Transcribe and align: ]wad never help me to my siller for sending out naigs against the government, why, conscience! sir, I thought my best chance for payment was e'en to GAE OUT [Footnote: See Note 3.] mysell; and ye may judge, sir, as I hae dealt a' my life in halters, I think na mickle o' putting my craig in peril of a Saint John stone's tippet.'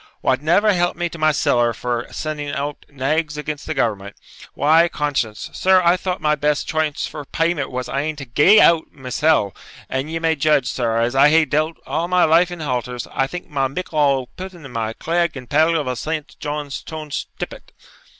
]wad 0.23 0.41
never 0.41 0.73
help 0.73 0.97
me 0.97 1.07
to 1.07 1.19
my 1.19 1.31
siller 1.31 1.73
for 1.73 2.07
sending 2.09 2.49
out 2.53 2.87
naigs 2.89 3.37
against 3.37 3.67
the 3.67 3.73
government, 3.75 4.15
why, 4.55 4.87
conscience! 4.87 5.51
sir, 5.53 5.79
I 5.83 5.95
thought 5.95 6.19
my 6.19 6.33
best 6.33 6.67
chance 6.67 7.05
for 7.05 7.23
payment 7.23 7.69
was 7.69 7.87
e'en 7.87 8.15
to 8.15 8.25
GAE 8.25 8.59
OUT 8.59 8.85
[Footnote: 8.85 8.87
See 8.93 8.93
Note 8.93 8.93
3.] 8.95 9.01
mysell; 9.03 9.55
and 9.91 10.11
ye 10.11 10.17
may 10.17 10.35
judge, 10.35 10.65
sir, 10.65 10.97
as 10.99 11.13
I 11.15 11.29
hae 11.29 11.45
dealt 11.45 11.77
a' 11.85 12.07
my 12.07 12.23
life 12.23 12.49
in 12.49 12.61
halters, 12.61 13.05
I 13.13 13.27
think 13.27 13.51
na 13.51 13.67
mickle 13.67 13.99
o' 13.99 14.25
putting 14.35 14.67
my 14.71 14.93
craig 14.93 15.37
in 15.37 15.45
peril 15.45 15.79
of 15.79 15.85
a 15.85 15.95
Saint 15.95 16.35
John 16.39 16.71
stone's 16.71 17.27
tippet.' 17.37 17.71